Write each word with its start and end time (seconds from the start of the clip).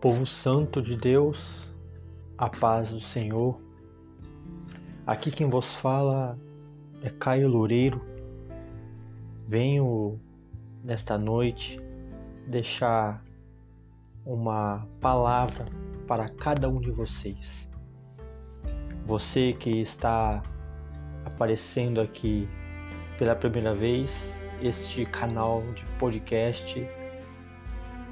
Povo 0.00 0.24
santo 0.24 0.80
de 0.80 0.96
Deus, 0.96 1.68
a 2.38 2.48
paz 2.48 2.90
do 2.90 3.00
Senhor. 3.00 3.60
Aqui 5.04 5.32
quem 5.32 5.50
vos 5.50 5.74
fala 5.74 6.38
é 7.02 7.10
Caio 7.10 7.48
Loureiro. 7.48 8.00
Venho 9.48 10.20
nesta 10.84 11.18
noite 11.18 11.80
deixar 12.46 13.24
uma 14.24 14.86
palavra 15.00 15.66
para 16.06 16.28
cada 16.28 16.68
um 16.68 16.80
de 16.80 16.92
vocês. 16.92 17.68
Você 19.04 19.52
que 19.52 19.80
está 19.80 20.44
aparecendo 21.24 22.00
aqui 22.00 22.48
pela 23.18 23.34
primeira 23.34 23.74
vez, 23.74 24.32
este 24.62 25.04
canal 25.06 25.60
de 25.72 25.84
podcast 25.98 26.97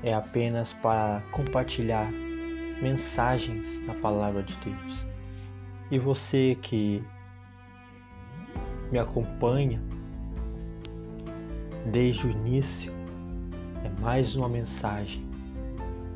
é 0.06 0.14
apenas 0.14 0.72
para 0.74 1.20
compartilhar 1.32 2.08
mensagens 2.80 3.84
da 3.88 3.94
palavra 3.94 4.40
de 4.40 4.54
Deus. 4.58 5.04
E 5.90 5.98
você 5.98 6.56
que 6.62 7.02
me 8.92 9.00
acompanha 9.00 9.82
desde 11.86 12.24
o 12.24 12.30
início, 12.30 12.92
é 13.84 14.00
mais 14.00 14.36
uma 14.36 14.48
mensagem 14.48 15.26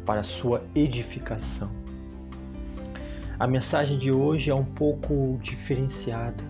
para 0.06 0.22
sua 0.22 0.62
edificação. 0.72 1.68
A 3.40 3.46
mensagem 3.46 3.98
de 3.98 4.14
hoje 4.14 4.50
é 4.50 4.54
um 4.54 4.64
pouco 4.64 5.36
diferenciada, 5.42 6.44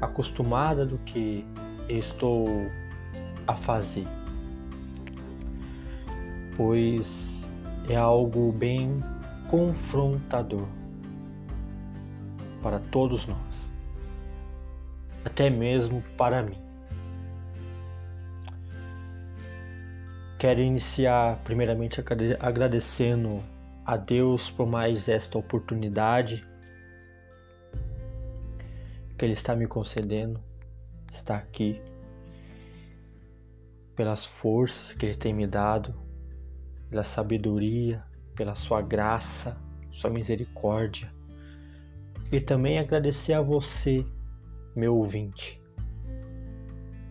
acostumada 0.00 0.86
do 0.86 0.96
que 0.98 1.44
estou 1.86 2.48
a 3.46 3.54
fazer 3.54 4.21
pois 6.56 7.44
é 7.88 7.96
algo 7.96 8.52
bem 8.52 9.00
confrontador 9.48 10.66
para 12.62 12.78
todos 12.78 13.26
nós, 13.26 13.72
até 15.24 15.50
mesmo 15.50 16.02
para 16.16 16.42
mim. 16.42 16.56
Quero 20.38 20.60
iniciar 20.60 21.38
primeiramente 21.44 22.02
agradecendo 22.40 23.42
a 23.84 23.96
Deus 23.96 24.50
por 24.50 24.66
mais 24.66 25.08
esta 25.08 25.38
oportunidade 25.38 26.44
que 29.16 29.24
Ele 29.24 29.34
está 29.34 29.54
me 29.54 29.66
concedendo, 29.66 30.40
estar 31.12 31.36
aqui, 31.36 31.80
pelas 33.94 34.24
forças 34.24 34.92
que 34.94 35.06
Ele 35.06 35.16
tem 35.16 35.32
me 35.32 35.46
dado 35.46 36.01
pela 36.92 37.04
sabedoria, 37.04 38.04
pela 38.36 38.54
sua 38.54 38.82
graça, 38.82 39.56
sua 39.90 40.10
misericórdia. 40.10 41.10
E 42.30 42.38
também 42.38 42.78
agradecer 42.78 43.32
a 43.32 43.40
você, 43.40 44.04
meu 44.76 44.94
ouvinte, 44.96 45.58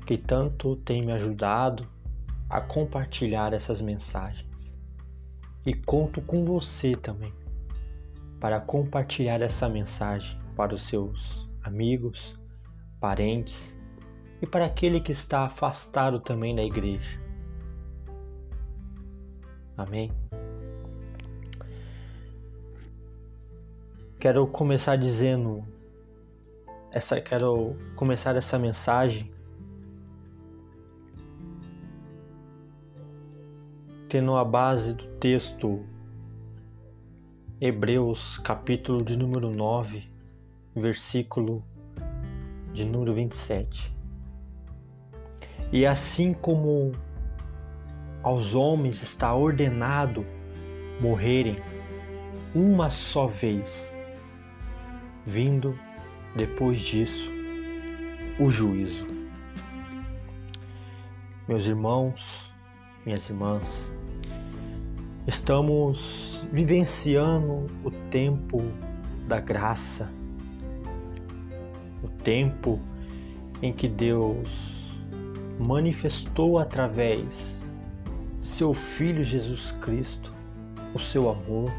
que 0.06 0.20
tanto 0.20 0.76
tem 0.76 1.04
me 1.04 1.12
ajudado 1.12 1.88
a 2.48 2.62
compartilhar 2.62 3.54
essas 3.54 3.82
mensagens. 3.82 4.46
E 5.66 5.74
conto 5.74 6.22
com 6.22 6.46
você 6.46 6.92
também 6.92 7.34
para 8.40 8.60
compartilhar 8.62 9.42
essa 9.42 9.68
mensagem 9.68 10.40
para 10.56 10.76
os 10.76 10.84
seus 10.84 11.50
amigos, 11.64 12.40
parentes 13.00 13.76
e 14.42 14.46
para 14.46 14.66
aquele 14.66 15.02
que 15.02 15.12
está 15.12 15.46
afastado 15.46 16.20
também 16.20 16.56
da 16.56 16.64
igreja. 16.64 17.20
Amém? 19.82 20.12
Quero 24.20 24.46
começar 24.46 24.96
dizendo 24.96 25.66
essa 26.92 27.20
quero 27.20 27.76
começar 27.96 28.36
essa 28.36 28.60
mensagem 28.60 29.32
tendo 34.08 34.36
a 34.36 34.46
base 34.46 34.94
do 34.94 35.08
texto 35.18 35.84
Hebreus, 37.60 38.38
capítulo 38.40 39.04
de 39.04 39.18
número 39.18 39.50
9, 39.50 40.08
versículo 40.76 41.64
de 42.72 42.86
número 42.86 43.16
27. 43.16 43.92
E 45.72 45.88
assim 45.88 46.34
como 46.34 46.92
aos 48.24 48.54
homens 48.56 49.02
está 49.02 49.34
ordenado 49.34 50.26
morrerem 51.00 51.58
uma 52.54 52.90
só 52.90 53.28
vez, 53.28 53.96
vindo 55.26 55.78
depois 56.36 56.80
disso 56.80 57.30
o 58.40 58.52
juízo. 58.52 59.08
Meus 61.48 61.66
irmãos, 61.66 62.52
minhas 63.06 63.28
irmãs, 63.30 63.92
estamos 65.28 66.46
vivenciando 66.52 67.68
o 67.84 67.92
tempo 68.10 68.62
da 69.28 69.40
graça, 69.40 70.10
o 72.04 72.08
tempo 72.08 72.80
em 73.62 73.74
que 73.74 73.88
Deus 73.88 74.50
manifestou 75.60 76.58
através 76.58 77.61
seu 78.58 78.74
Filho 78.74 79.24
Jesus 79.24 79.72
Cristo, 79.82 80.34
o 80.94 81.00
seu 81.00 81.30
amor, 81.30 81.72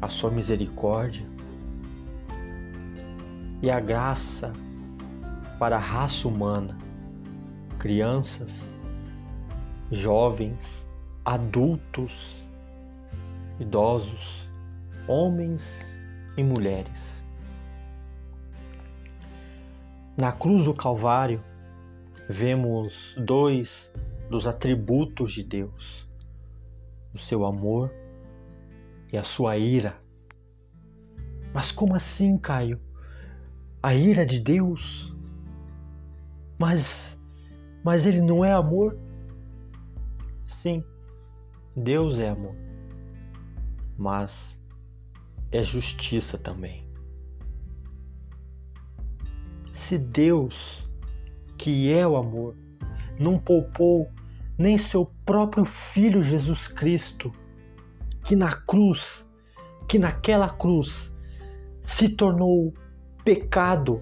a 0.00 0.08
sua 0.08 0.30
misericórdia 0.30 1.24
e 3.60 3.70
a 3.70 3.78
graça 3.78 4.52
para 5.58 5.76
a 5.76 5.80
raça 5.80 6.26
humana, 6.26 6.76
crianças, 7.78 8.72
jovens, 9.90 10.84
adultos, 11.24 12.42
idosos, 13.60 14.48
homens 15.06 15.94
e 16.36 16.42
mulheres. 16.42 17.22
Na 20.16 20.32
cruz 20.32 20.64
do 20.64 20.74
Calvário, 20.74 21.42
vemos 22.28 23.14
dois 23.16 23.90
dos 24.30 24.46
atributos 24.46 25.32
de 25.32 25.42
Deus, 25.42 26.08
o 27.14 27.18
seu 27.18 27.44
amor 27.44 27.92
e 29.12 29.16
a 29.16 29.22
sua 29.22 29.56
ira. 29.56 29.96
Mas 31.52 31.70
como 31.70 31.94
assim, 31.94 32.38
Caio? 32.38 32.80
A 33.82 33.94
ira 33.94 34.24
de 34.24 34.40
Deus? 34.40 35.14
Mas 36.58 37.12
mas 37.84 38.06
ele 38.06 38.20
não 38.20 38.44
é 38.44 38.52
amor? 38.52 38.96
Sim, 40.62 40.84
Deus 41.76 42.18
é 42.18 42.28
amor. 42.28 42.54
Mas 43.98 44.56
é 45.50 45.62
justiça 45.62 46.38
também. 46.38 46.86
Se 49.72 49.98
Deus, 49.98 50.88
que 51.58 51.92
é 51.92 52.06
o 52.06 52.16
amor, 52.16 52.54
não 53.18 53.38
poupou 53.38 54.10
nem 54.56 54.78
seu 54.78 55.06
próprio 55.24 55.64
filho 55.64 56.22
Jesus 56.22 56.68
Cristo, 56.68 57.32
que 58.24 58.36
na 58.36 58.52
cruz, 58.52 59.26
que 59.88 59.98
naquela 59.98 60.48
cruz 60.48 61.12
se 61.82 62.08
tornou 62.08 62.72
pecado 63.24 64.00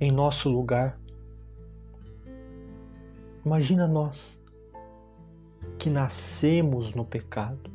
em 0.00 0.10
nosso 0.10 0.48
lugar. 0.48 0.98
Imagina 3.44 3.86
nós 3.86 4.40
que 5.78 5.90
nascemos 5.90 6.94
no 6.94 7.04
pecado. 7.04 7.70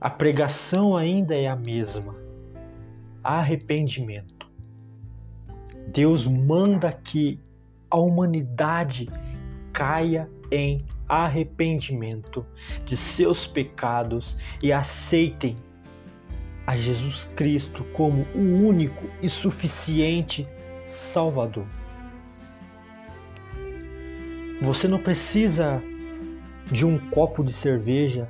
A 0.00 0.08
pregação 0.08 0.96
ainda 0.96 1.36
é 1.36 1.46
a 1.46 1.54
mesma: 1.54 2.16
arrependimento. 3.22 4.39
Deus 5.88 6.26
manda 6.26 6.92
que 6.92 7.38
a 7.90 7.96
humanidade 7.98 9.08
caia 9.72 10.28
em 10.50 10.84
arrependimento 11.08 12.46
de 12.84 12.96
seus 12.96 13.46
pecados 13.46 14.36
e 14.62 14.72
aceitem 14.72 15.56
a 16.66 16.76
Jesus 16.76 17.24
Cristo 17.34 17.84
como 17.92 18.22
o 18.34 18.38
único 18.38 19.06
e 19.20 19.28
suficiente 19.28 20.46
Salvador. 20.82 21.66
Você 24.62 24.86
não 24.86 24.98
precisa 24.98 25.82
de 26.70 26.86
um 26.86 26.98
copo 27.10 27.42
de 27.42 27.52
cerveja 27.52 28.28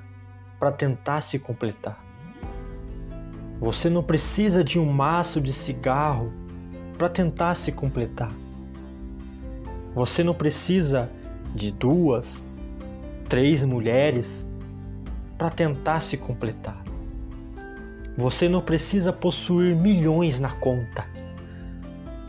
para 0.59 0.73
tentar 0.73 1.21
se 1.21 1.39
completar. 1.39 2.03
Você 3.59 3.91
não 3.91 4.03
precisa 4.03 4.65
de 4.65 4.79
um 4.79 4.91
maço 4.91 5.41
de 5.41 5.53
cigarro 5.53 6.33
para 7.01 7.09
tentar 7.09 7.55
se 7.55 7.73
completar. 7.73 8.31
Você 9.95 10.23
não 10.23 10.35
precisa 10.35 11.11
de 11.55 11.73
duas 11.73 12.45
três 13.27 13.65
mulheres 13.65 14.47
para 15.39 15.49
tentar 15.49 16.03
se 16.03 16.19
completar. 16.19 16.85
Você 18.19 18.51
não 18.51 18.61
precisa 18.61 19.15
possuir 19.15 19.75
milhões 19.75 20.39
na 20.39 20.51
conta 20.51 21.07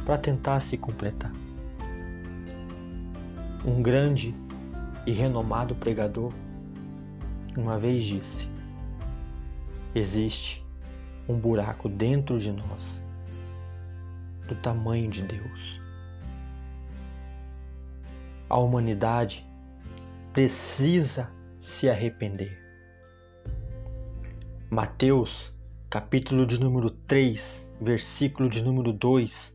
para 0.05 0.17
tentar 0.17 0.61
se 0.61 0.77
completar. 0.77 1.33
Um 3.65 3.81
grande 3.81 4.33
e 5.05 5.11
renomado 5.11 5.75
pregador 5.75 6.31
uma 7.57 7.77
vez 7.77 8.05
disse: 8.05 8.47
existe 9.93 10.65
um 11.27 11.37
buraco 11.37 11.89
dentro 11.89 12.39
de 12.39 12.53
nós 12.53 13.00
do 14.47 14.55
tamanho 14.55 15.09
de 15.09 15.21
Deus. 15.21 15.79
A 18.49 18.57
humanidade 18.57 19.47
precisa 20.33 21.29
se 21.57 21.89
arrepender. 21.89 22.59
Mateus, 24.69 25.53
capítulo 25.89 26.45
de 26.45 26.59
número 26.59 26.89
3, 26.89 27.69
versículo 27.81 28.49
de 28.49 28.63
número 28.63 28.93
2, 28.93 29.53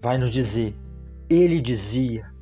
vai 0.00 0.18
nos 0.18 0.30
dizer: 0.30 0.74
Ele 1.28 1.60
dizia: 1.60 2.32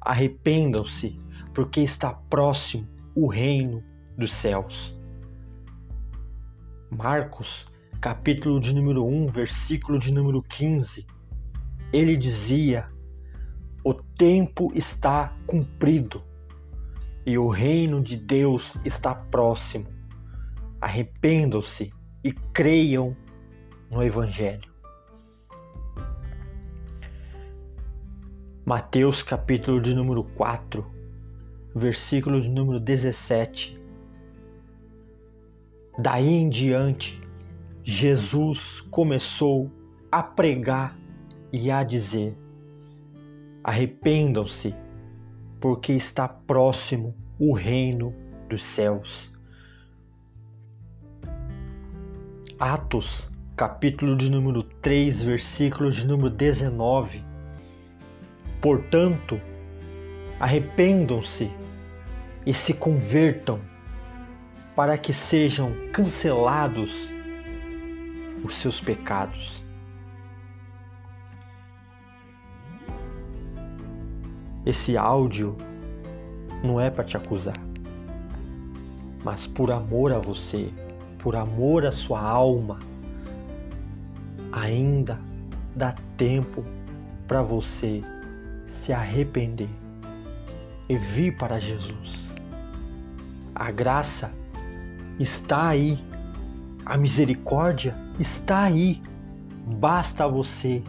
Arrependam-se, 0.00 1.18
porque 1.52 1.80
está 1.80 2.12
próximo 2.12 2.88
o 3.14 3.26
reino 3.26 3.82
dos 4.16 4.32
céus. 4.32 4.94
Marcos, 6.90 7.66
capítulo 8.00 8.60
de 8.60 8.74
número 8.74 9.04
1, 9.04 9.28
versículo 9.28 9.98
de 9.98 10.12
número 10.12 10.42
15, 10.42 11.06
ele 11.92 12.16
dizia: 12.16 12.88
O 13.82 13.94
tempo 13.94 14.70
está 14.74 15.34
cumprido 15.46 16.22
e 17.26 17.38
o 17.38 17.48
reino 17.48 18.02
de 18.02 18.16
Deus 18.16 18.76
está 18.84 19.14
próximo. 19.14 19.86
Arrependam-se 20.80 21.92
e 22.22 22.32
creiam 22.32 23.16
no 23.90 24.02
Evangelho. 24.02 24.72
Mateus 28.64 29.22
capítulo 29.22 29.80
de 29.80 29.94
número 29.94 30.24
4, 30.24 30.84
versículo 31.74 32.40
de 32.40 32.48
número 32.48 32.80
17. 32.80 33.78
Daí 35.98 36.28
em 36.28 36.48
diante, 36.48 37.20
Jesus 37.86 38.80
começou 38.90 39.70
a 40.10 40.22
pregar 40.22 40.96
e 41.52 41.70
a 41.70 41.84
dizer: 41.84 42.34
Arrependam-se, 43.62 44.74
porque 45.60 45.92
está 45.92 46.26
próximo 46.26 47.14
o 47.38 47.52
reino 47.52 48.14
dos 48.48 48.62
céus. 48.62 49.30
Atos, 52.58 53.30
capítulo 53.54 54.16
de 54.16 54.30
número 54.30 54.62
3, 54.62 55.22
versículo 55.22 55.90
de 55.90 56.06
número 56.06 56.30
19. 56.30 57.22
Portanto, 58.62 59.38
arrependam-se 60.40 61.50
e 62.46 62.54
se 62.54 62.72
convertam 62.72 63.60
para 64.74 64.96
que 64.96 65.12
sejam 65.12 65.70
cancelados 65.92 67.12
os 68.44 68.54
seus 68.56 68.80
pecados. 68.80 69.64
Esse 74.66 74.96
áudio 74.96 75.56
não 76.62 76.80
é 76.80 76.90
para 76.90 77.04
te 77.04 77.16
acusar, 77.16 77.56
mas 79.24 79.46
por 79.46 79.70
amor 79.72 80.12
a 80.12 80.18
você, 80.18 80.70
por 81.18 81.34
amor 81.34 81.86
à 81.86 81.92
sua 81.92 82.20
alma, 82.20 82.78
ainda 84.52 85.18
dá 85.74 85.94
tempo 86.16 86.64
para 87.26 87.42
você 87.42 88.02
se 88.66 88.92
arrepender 88.92 89.68
e 90.88 90.96
vir 90.96 91.36
para 91.36 91.58
Jesus. 91.58 92.14
A 93.54 93.70
graça 93.70 94.30
está 95.18 95.68
aí, 95.68 95.98
a 96.84 96.96
misericórdia 96.96 98.03
está 98.18 98.64
aí, 98.64 99.02
basta 99.66 100.26
você 100.28 100.82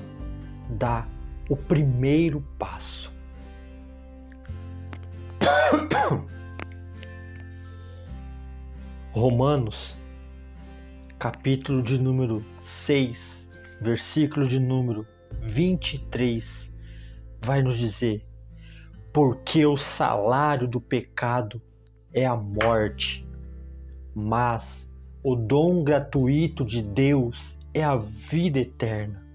dar 0.69 1.07
o 1.49 1.55
primeiro 1.55 2.41
passo. 2.57 3.13
Romanos, 9.11 9.95
capítulo 11.17 11.81
de 11.81 11.97
número 11.97 12.43
6, 12.61 13.49
versículo 13.81 14.47
de 14.47 14.59
número 14.59 15.07
23, 15.41 16.71
vai 17.41 17.61
nos 17.61 17.77
dizer: 17.77 18.25
porque 19.13 19.65
o 19.65 19.77
salário 19.77 20.67
do 20.67 20.81
pecado 20.81 21.61
é 22.13 22.25
a 22.25 22.35
morte, 22.35 23.25
mas 24.13 24.91
o 25.27 25.35
dom 25.35 25.83
gratuito 25.83 26.63
de 26.63 26.83
Deus 26.83 27.57
é 27.73 27.83
a 27.83 27.95
vida 27.95 28.59
eterna. 28.59 29.25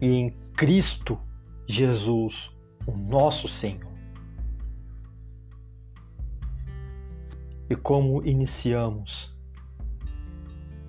E 0.00 0.06
em 0.06 0.30
Cristo 0.56 1.18
Jesus, 1.66 2.52
o 2.86 2.92
nosso 2.92 3.48
Senhor. 3.48 3.90
E 7.68 7.74
como 7.74 8.24
iniciamos? 8.24 9.34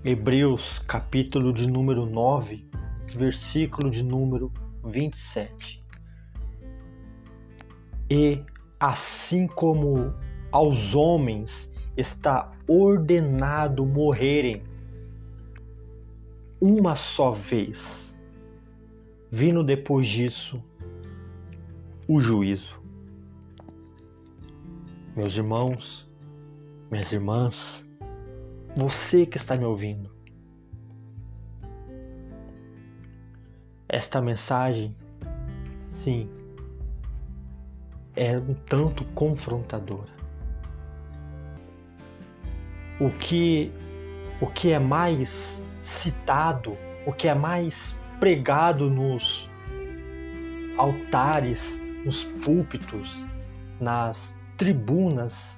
Hebreus, 0.06 0.78
capítulo 0.78 1.52
de 1.52 1.68
número 1.68 2.06
9, 2.06 2.70
versículo 3.16 3.90
de 3.90 4.04
número 4.04 4.54
27. 4.86 5.84
E 8.12 8.44
assim 8.80 9.48
como 9.48 10.14
aos 10.52 10.94
homens 10.94 11.71
está 11.96 12.52
ordenado 12.68 13.86
morrerem 13.86 14.64
uma 16.60 16.96
só 16.96 17.32
vez, 17.32 18.16
vindo 19.32 19.64
depois 19.64 20.08
disso 20.08 20.64
o 22.08 22.20
juízo. 22.22 22.80
Meus 25.16 25.36
irmãos, 25.36 26.08
minhas 26.90 27.12
irmãs, 27.12 27.86
você 28.76 29.26
que 29.26 29.38
está 29.38 29.58
me 29.58 29.66
ouvindo, 29.66 30.10
esta 33.90 34.22
mensagem, 34.22 34.96
sim, 35.92 36.30
é 38.16 38.38
um 38.38 38.54
tanto 38.54 39.04
confrontadora. 39.14 40.21
O 43.02 43.10
que, 43.10 43.72
o 44.40 44.46
que 44.46 44.72
é 44.72 44.78
mais 44.78 45.60
citado, 45.82 46.78
o 47.08 47.12
que 47.12 47.28
é 47.28 47.34
mais 47.34 47.96
pregado 48.20 48.92
nos 48.92 49.50
altares, 50.78 51.82
nos 52.06 52.24
púlpitos, 52.46 53.10
nas 53.80 54.40
tribunas 54.56 55.58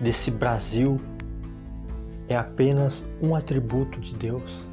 desse 0.00 0.30
Brasil 0.30 1.00
é 2.28 2.36
apenas 2.36 3.04
um 3.20 3.34
atributo 3.34 3.98
de 3.98 4.14
Deus. 4.14 4.64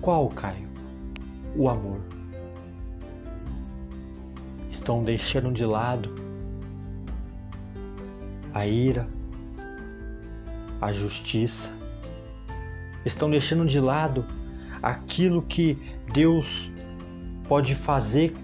Qual, 0.00 0.28
Caio? 0.30 0.68
O 1.54 1.68
amor 1.68 2.00
estão 4.72 5.04
deixando 5.04 5.52
de 5.52 5.64
lado 5.64 6.12
a 8.52 8.66
ira, 8.66 9.08
a 10.80 10.92
justiça, 10.92 11.70
estão 13.04 13.30
deixando 13.30 13.66
de 13.66 13.80
lado 13.80 14.26
aquilo 14.82 15.42
que 15.42 15.76
Deus 16.12 16.70
pode 17.48 17.74
fazer 17.74 18.34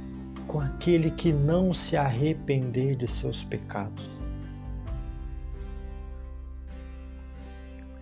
com 0.46 0.60
aquele 0.60 1.10
que 1.10 1.32
não 1.32 1.72
se 1.72 1.96
arrepender 1.96 2.96
de 2.96 3.08
seus 3.08 3.42
pecados. 3.44 4.08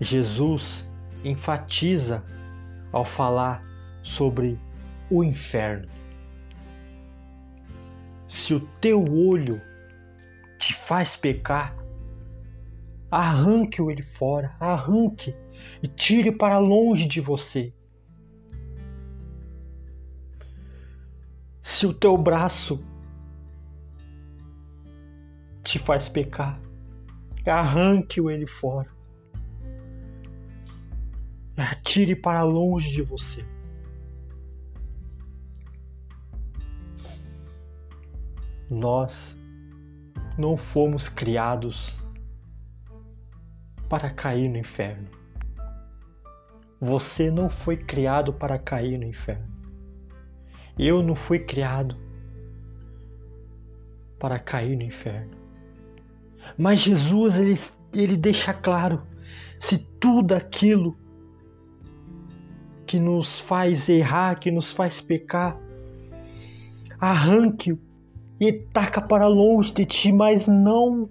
Jesus 0.01 0.85
enfatiza 1.25 2.25
ao 2.91 3.05
falar 3.05 3.63
sobre 4.03 4.59
o 5.09 5.23
inferno 5.23 5.89
se 8.33 8.55
o 8.55 8.61
teu 8.81 9.05
olho 9.05 9.61
te 10.59 10.75
faz 10.75 11.17
pecar, 11.17 11.77
arranque-o 13.13 13.91
ele 13.91 14.03
fora, 14.03 14.57
arranque 14.59 15.37
e 15.83 15.87
tire 15.87 16.33
para 16.33 16.59
longe 16.59 17.07
de 17.07 17.21
você. 17.21 17.75
Se 21.63 21.87
o 21.87 21.93
teu 21.93 22.17
braço 22.17 22.83
te 25.63 25.79
faz 25.79 26.09
pecar. 26.09 26.59
Arranque-o 27.47 28.31
ele 28.31 28.47
fora. 28.47 28.89
Atire 31.57 32.17
para 32.17 32.43
longe 32.43 32.91
de 32.91 33.03
você. 33.03 33.45
Nós 38.71 39.37
não 40.39 40.57
fomos 40.57 41.09
criados 41.09 42.02
para 43.93 44.09
cair 44.09 44.49
no 44.49 44.57
inferno. 44.57 45.07
Você 46.81 47.31
não 47.31 47.51
foi 47.51 47.77
criado 47.77 48.33
para 48.33 48.59
cair 48.59 48.97
no 48.97 49.05
inferno. 49.05 49.47
Eu 50.79 51.03
não 51.03 51.15
fui 51.15 51.41
criado 51.41 51.95
para 54.19 54.39
cair 54.39 54.77
no 54.77 54.83
inferno. 54.83 55.37
Mas 56.57 56.79
Jesus 56.79 57.37
ele, 57.37 57.55
ele 57.93 58.17
deixa 58.17 58.55
claro: 58.55 59.03
se 59.59 59.77
tudo 59.77 60.33
aquilo 60.33 60.97
que 62.87 62.99
nos 62.99 63.41
faz 63.41 63.91
errar, 63.91 64.41
que 64.41 64.51
nos 64.51 64.73
faz 64.73 65.03
pecar, 65.03 65.55
arranque-o 66.99 67.79
e 68.41 68.55
taca 68.55 69.03
para 69.03 69.27
longe 69.27 69.71
de 69.71 69.85
ti, 69.85 70.11
mas 70.11 70.49
não 70.49 71.11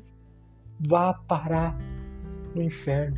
vá 0.80 1.14
parar 1.14 1.91
no 2.56 2.62
inferno. 2.62 3.18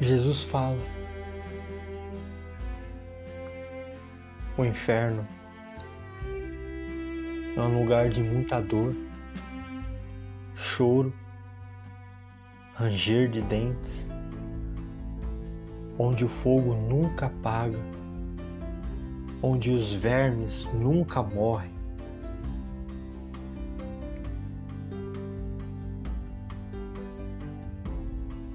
Jesus 0.00 0.42
fala: 0.44 0.78
o 4.58 4.64
inferno 4.64 5.26
é 7.56 7.60
um 7.60 7.80
lugar 7.80 8.10
de 8.10 8.22
muita 8.22 8.60
dor, 8.60 8.94
choro, 10.56 11.12
ranger 12.74 13.30
de 13.30 13.40
dentes, 13.42 14.08
onde 15.98 16.24
o 16.24 16.28
fogo 16.28 16.74
nunca 16.74 17.26
apaga, 17.26 17.78
onde 19.40 19.72
os 19.72 19.94
vermes 19.94 20.64
nunca 20.74 21.22
morrem. 21.22 21.72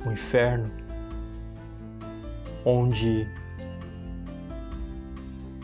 O 0.09 0.11
inferno, 0.11 0.71
onde 2.65 3.27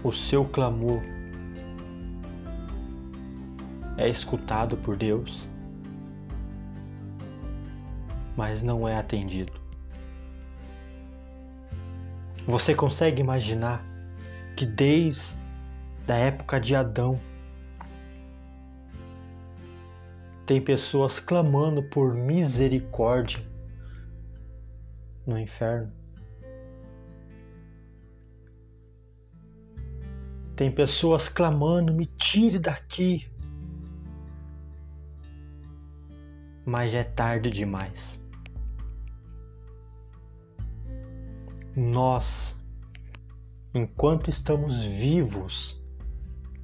o 0.04 0.14
seu 0.14 0.46
clamor 0.46 1.02
é 3.98 4.08
escutado 4.08 4.78
por 4.78 4.96
Deus, 4.96 5.42
mas 8.38 8.62
não 8.62 8.88
é 8.88 8.96
atendido. 8.96 9.52
Você 12.46 12.76
consegue 12.76 13.20
imaginar 13.20 13.84
que 14.56 14.64
desde 14.64 15.36
a 16.08 16.14
época 16.14 16.62
de 16.62 16.76
Adão 16.76 17.20
tem 20.46 20.62
pessoas 20.62 21.20
clamando 21.20 21.82
por 21.82 22.14
misericórdia 22.14 23.55
no 25.26 25.40
inferno? 25.40 25.92
Tem 30.56 30.72
pessoas 30.72 31.28
clamando: 31.28 31.94
me 31.94 32.06
tire 32.06 32.58
daqui. 32.58 33.30
Mas 36.66 36.92
já 36.92 37.00
é 37.00 37.04
tarde 37.04 37.50
demais. 37.50 38.20
Nós, 41.76 42.58
enquanto 43.74 44.30
estamos 44.30 44.86
vivos, 44.86 45.80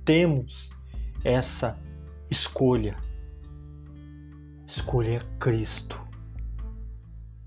temos 0.06 0.70
essa 1.24 1.78
escolha. 2.30 2.98
Escolher 4.66 5.24
Cristo, 5.38 6.00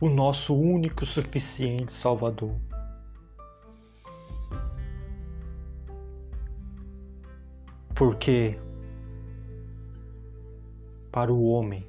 o 0.04 0.10
nosso 0.10 0.54
único 0.54 1.06
suficiente 1.06 1.94
Salvador. 1.94 2.54
Porque 7.94 8.58
para 11.10 11.32
o 11.32 11.46
homem 11.46 11.86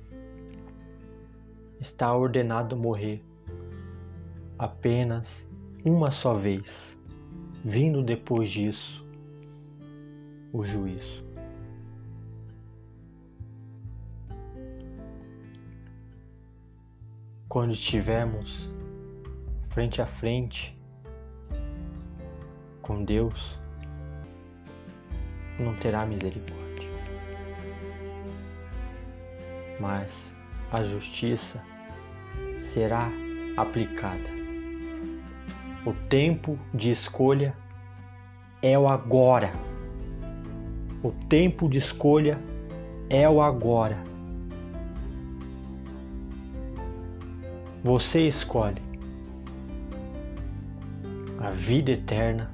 está 1.81 2.15
ordenado 2.15 2.77
morrer 2.77 3.21
apenas 4.57 5.45
uma 5.83 6.09
só 6.09 6.35
vez, 6.35 6.97
vindo 7.65 8.01
depois 8.01 8.49
disso 8.49 9.05
o 10.53 10.63
juízo. 10.63 11.24
Quando 17.55 17.71
estivermos 17.71 18.69
frente 19.69 20.01
a 20.01 20.05
frente 20.05 20.77
com 22.81 23.01
Deus, 23.01 23.57
não 25.57 25.73
terá 25.75 26.05
misericórdia. 26.05 26.89
Mas 29.79 30.29
a 30.69 30.83
justiça 30.83 31.63
será 32.59 33.09
aplicada. 33.55 34.29
O 35.85 35.93
tempo 36.09 36.59
de 36.73 36.91
escolha 36.91 37.55
é 38.61 38.77
o 38.77 38.85
agora. 38.85 39.53
O 41.01 41.09
tempo 41.29 41.69
de 41.69 41.77
escolha 41.77 42.37
é 43.09 43.29
o 43.29 43.41
agora. 43.41 44.14
Você 47.85 48.27
escolhe 48.27 48.81
a 51.39 51.51
vida 51.51 51.91
eterna 51.91 52.51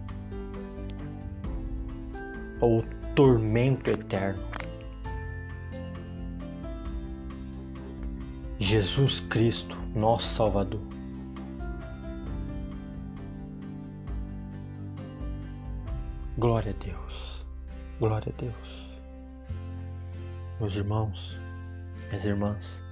ou 2.59 2.83
tormento 3.15 3.89
eterno. 3.89 4.43
Jesus 8.59 9.21
Cristo, 9.21 9.73
nosso 9.95 10.35
Salvador. 10.35 10.81
Glória 16.37 16.75
a 16.77 16.83
Deus, 16.83 17.45
glória 18.01 18.33
a 18.37 18.41
Deus. 18.41 18.99
Meus 20.59 20.75
irmãos, 20.75 21.37
minhas 22.09 22.25
irmãs, 22.25 22.90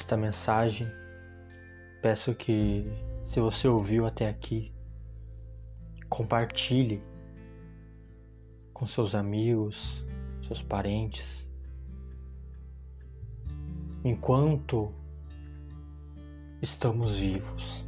esta 0.00 0.16
mensagem, 0.16 0.86
peço 2.02 2.34
que, 2.34 2.84
se 3.24 3.38
você 3.40 3.68
ouviu 3.68 4.06
até 4.06 4.28
aqui, 4.28 4.72
Compartilhe 6.10 7.00
com 8.74 8.84
seus 8.84 9.14
amigos, 9.14 10.04
seus 10.44 10.60
parentes. 10.60 11.48
Enquanto 14.04 14.92
estamos 16.60 17.16
vivos. 17.16 17.84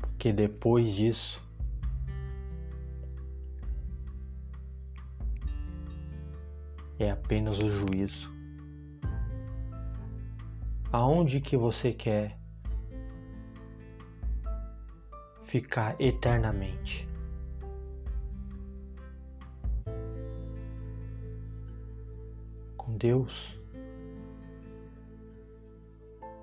Porque 0.00 0.32
depois 0.32 0.94
disso, 0.94 1.42
é 6.98 7.10
apenas 7.10 7.58
o 7.58 7.68
juízo. 7.68 8.34
Aonde 10.92 11.40
que 11.40 11.56
você 11.56 11.92
quer 11.92 12.38
ficar 15.44 15.96
eternamente. 16.00 17.08
Com 22.76 22.96
Deus, 22.96 23.58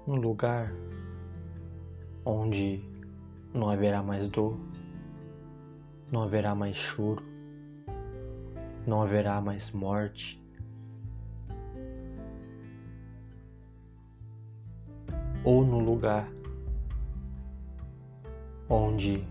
num 0.06 0.16
lugar 0.16 0.74
onde 2.26 2.84
não 3.54 3.70
haverá 3.70 4.02
mais 4.02 4.28
dor, 4.28 4.58
não 6.12 6.24
haverá 6.24 6.54
mais 6.54 6.76
choro, 6.76 7.24
não 8.86 9.02
haverá 9.02 9.40
mais 9.40 9.72
morte. 9.72 10.43
Ou 15.44 15.66
no 15.66 15.80
lugar 15.80 16.28
onde 18.70 19.24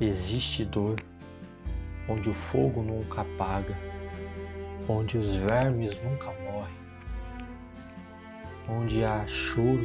existe 0.00 0.64
dor, 0.64 0.96
onde 2.08 2.30
o 2.30 2.34
fogo 2.34 2.82
nunca 2.82 3.22
apaga, 3.22 3.76
onde 4.88 5.18
os 5.18 5.36
vermes 5.36 6.00
nunca 6.02 6.26
morrem, 6.26 6.74
onde 8.68 9.04
há 9.04 9.26
choro 9.26 9.84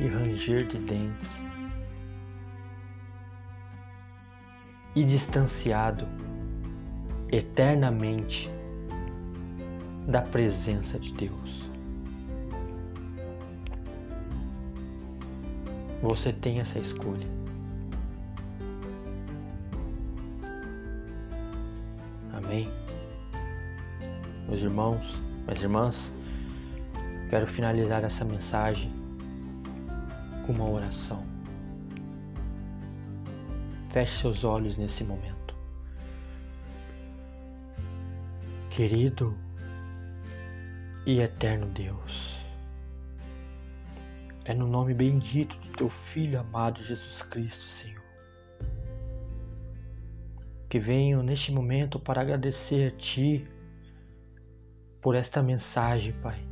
e 0.00 0.06
ranger 0.06 0.66
de 0.66 0.78
dentes. 0.78 1.42
E 4.94 5.04
distanciado 5.04 6.08
eternamente 7.30 8.50
da 10.08 10.22
presença 10.22 10.98
de 10.98 11.12
Deus. 11.12 11.67
Você 16.02 16.32
tem 16.32 16.60
essa 16.60 16.78
escolha. 16.78 17.26
Amém? 22.32 22.68
Meus 24.48 24.60
irmãos, 24.60 25.04
minhas 25.44 25.60
irmãs, 25.60 26.12
quero 27.30 27.48
finalizar 27.48 28.04
essa 28.04 28.24
mensagem 28.24 28.92
com 30.46 30.52
uma 30.52 30.70
oração. 30.70 31.26
Feche 33.90 34.20
seus 34.20 34.44
olhos 34.44 34.76
nesse 34.76 35.02
momento. 35.02 35.54
Querido 38.70 39.36
e 41.04 41.18
eterno 41.20 41.66
Deus, 41.66 42.38
é 44.44 44.54
no 44.54 44.68
nome 44.68 44.94
bendito 44.94 45.67
teu 45.78 45.88
Filho 45.88 46.40
amado 46.40 46.82
Jesus 46.82 47.22
Cristo, 47.22 47.62
Senhor, 47.62 48.02
que 50.68 50.80
venho 50.80 51.22
neste 51.22 51.52
momento 51.52 52.00
para 52.00 52.20
agradecer 52.20 52.92
a 52.92 52.96
Ti 52.96 53.46
por 55.00 55.14
esta 55.14 55.40
mensagem, 55.40 56.12
Pai. 56.14 56.44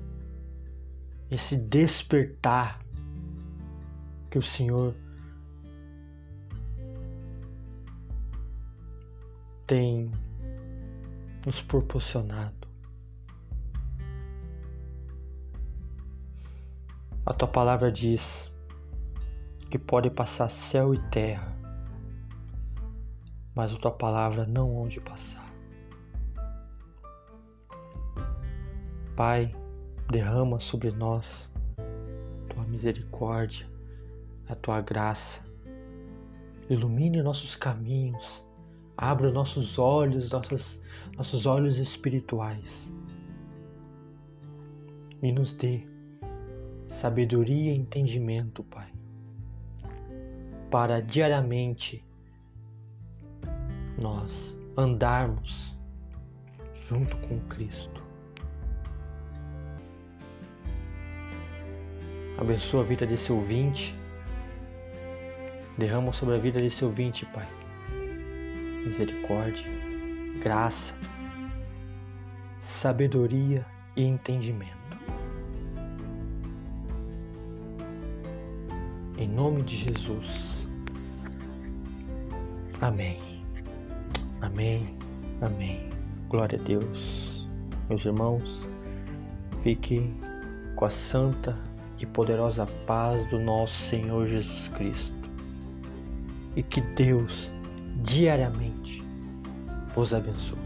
Esse 1.28 1.56
despertar 1.56 2.80
que 4.30 4.38
o 4.38 4.42
Senhor 4.42 4.95
tem 9.66 10.12
nos 11.45 11.61
proporcionado. 11.61 12.68
A 17.25 17.35
tua 17.35 17.49
palavra 17.49 17.90
diz 17.90 18.49
que 19.70 19.78
pode 19.78 20.11
passar 20.11 20.49
céu 20.49 20.94
e 20.94 20.99
terra, 21.11 21.56
mas 23.54 23.73
a 23.73 23.78
tua 23.78 23.90
palavra 23.90 24.46
não 24.46 24.75
onde 24.76 25.00
passar. 25.00 25.46
Pai, 29.16 29.54
derrama 30.11 30.61
sobre 30.61 30.90
nós 30.90 31.49
tua 32.49 32.64
misericórdia, 32.64 33.68
a 34.49 34.54
tua 34.54 34.80
graça. 34.80 35.40
Ilumine 36.68 37.23
nossos 37.23 37.54
caminhos, 37.54 38.44
abra 38.96 39.30
nossos 39.30 39.78
olhos, 39.78 40.30
nossos, 40.30 40.80
nossos 41.16 41.46
olhos 41.46 41.78
espirituais 41.78 42.90
e 45.23 45.32
nos 45.32 45.52
dê 45.52 45.86
sabedoria 46.88 47.73
e 47.73 47.76
entendimento, 47.76 48.62
Pai, 48.64 48.91
para 50.71 51.00
diariamente 51.00 52.05
nós 53.99 54.57
andarmos 54.76 55.75
junto 56.89 57.17
com 57.19 57.41
Cristo. 57.49 58.02
Abençoa 62.39 62.83
a 62.83 62.85
vida 62.85 63.07
desse 63.07 63.33
ouvinte. 63.33 63.95
Derrama 65.79 66.13
sobre 66.13 66.35
a 66.35 66.39
vida 66.39 66.59
desse 66.59 66.85
ouvinte, 66.85 67.25
Pai. 67.26 67.49
Misericórdia, 68.87 69.65
graça, 70.43 70.95
sabedoria 72.61 73.65
e 73.97 74.05
entendimento. 74.05 74.76
Em 79.19 79.26
nome 79.26 79.63
de 79.63 79.76
Jesus. 79.76 80.55
Amém. 82.80 83.19
Amém. 84.41 84.97
Amém. 85.41 85.91
Glória 86.28 86.58
a 86.58 86.62
Deus. 86.62 87.47
Meus 87.89 88.04
irmãos, 88.04 88.69
fiquem 89.62 90.15
com 90.75 90.84
a 90.84 90.91
santa 90.91 91.56
e 91.99 92.04
poderosa 92.04 92.67
paz 92.86 93.28
do 93.30 93.39
nosso 93.39 93.75
Senhor 93.89 94.26
Jesus 94.26 94.69
Cristo. 94.69 95.15
E 96.54 96.62
que 96.62 96.80
Deus 96.80 97.50
diariamente 98.02 99.02
vos 99.95 100.12
abençoe. 100.12 100.66